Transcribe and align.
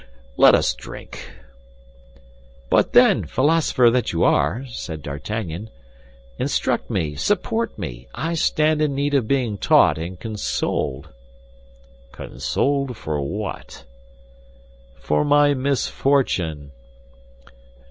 Let 0.35 0.55
us 0.55 0.73
drink!" 0.73 1.29
"But 2.71 2.93
then, 2.93 3.23
philosopher 3.25 3.91
that 3.91 4.11
you 4.11 4.23
are," 4.23 4.65
said 4.67 5.03
D'Artagnan, 5.03 5.69
"instruct 6.39 6.89
me, 6.89 7.13
support 7.13 7.77
me. 7.77 8.07
I 8.15 8.33
stand 8.33 8.81
in 8.81 8.95
need 8.95 9.13
of 9.13 9.27
being 9.27 9.59
taught 9.59 9.99
and 9.99 10.19
consoled." 10.19 11.09
"Consoled 12.13 12.97
for 12.97 13.21
what?" 13.21 13.85
"For 14.99 15.23
my 15.23 15.53
misfortune." 15.53 16.71